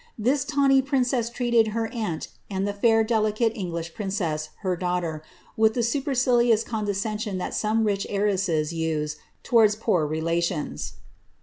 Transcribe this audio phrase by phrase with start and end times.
[0.17, 5.21] This tawny M treated her aunt and tlie fair, delicate, English princess, her er,
[5.55, 9.17] with the supercilious condescensioa that some rich heiresses imds
[9.79, 10.93] poor relations.